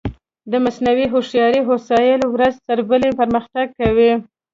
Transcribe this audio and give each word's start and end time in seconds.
د 0.51 0.53
مصنوعي 0.65 1.05
هوښیارۍ 1.13 1.61
وسایل 1.71 2.21
ورځ 2.27 2.55
تر 2.67 2.77
بلې 2.89 3.09
پرمختګ 3.19 3.67
کوي. 3.79 4.11